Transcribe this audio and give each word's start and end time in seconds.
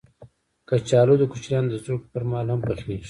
کچالو 0.67 1.15
د 1.19 1.23
کوچنیانو 1.31 1.71
د 1.71 1.75
زوکړې 1.85 2.09
پر 2.13 2.23
مهال 2.29 2.47
هم 2.51 2.59
پخېږي 2.67 2.97